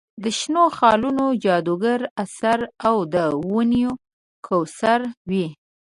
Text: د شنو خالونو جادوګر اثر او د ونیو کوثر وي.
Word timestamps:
د 0.23 0.25
شنو 0.39 0.63
خالونو 0.77 1.25
جادوګر 1.43 2.01
اثر 2.23 2.59
او 2.87 2.95
د 3.13 3.15
ونیو 3.53 3.91
کوثر 4.47 5.01
وي. 5.29 5.47